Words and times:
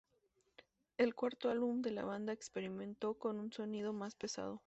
El 0.97 1.13
cuarto 1.13 1.51
álbum 1.51 1.83
de 1.83 1.91
la 1.91 2.03
banda 2.03 2.33
experimentó 2.33 3.19
con 3.19 3.39
un 3.39 3.53
sonido 3.53 3.93
más 3.93 4.15
pesado. 4.15 4.59